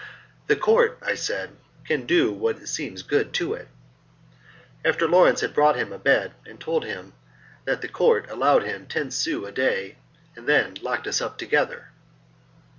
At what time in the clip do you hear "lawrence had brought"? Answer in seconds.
5.07-5.75